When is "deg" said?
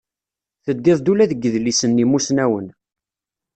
1.31-1.39